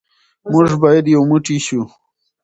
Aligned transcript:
موږ 0.51 0.69
باید 0.83 1.05
یو 1.15 1.21
موټی 1.29 1.57
شو. 1.65 1.81